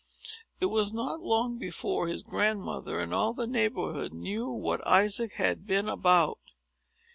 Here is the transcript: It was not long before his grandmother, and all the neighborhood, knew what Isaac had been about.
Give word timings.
It 0.59 0.65
was 0.65 0.91
not 0.93 1.21
long 1.21 1.59
before 1.59 2.07
his 2.07 2.23
grandmother, 2.23 2.99
and 2.99 3.13
all 3.13 3.33
the 3.33 3.45
neighborhood, 3.45 4.13
knew 4.13 4.49
what 4.49 4.81
Isaac 4.87 5.33
had 5.33 5.67
been 5.67 5.87
about. 5.87 6.39